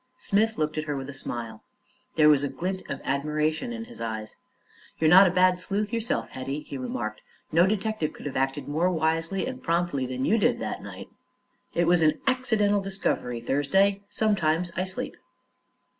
[0.17, 1.63] Smith looked at her with a smile.
[2.15, 4.35] There was a glint of admiration in his eyes.
[4.97, 7.21] "You're not a bad sleuth yourself, Hetty," he remarked.
[7.51, 11.09] "No detective could have acted more wisely and promptly than you did that night."
[11.75, 14.01] "It was an accidental discovery, Thursday.
[14.09, 15.15] Sometimes I sleep."